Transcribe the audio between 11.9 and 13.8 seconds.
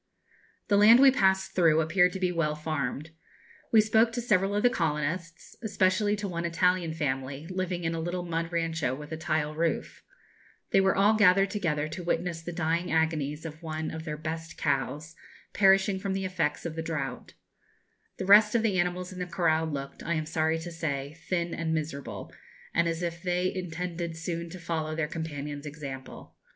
witness the dying agonies of